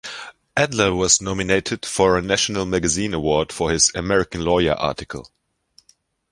Adler 0.57 0.95
was 0.95 1.21
nominated 1.21 1.85
for 1.85 2.17
a 2.17 2.23
National 2.23 2.65
Magazine 2.65 3.13
Award 3.13 3.51
for 3.51 3.69
his 3.69 3.91
"American 3.93 4.41
Lawyer" 4.43 4.73
article. 4.73 5.29